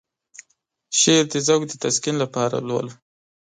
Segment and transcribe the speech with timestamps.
[0.99, 2.93] شعر د ذوق د تسکين لپاره لولو.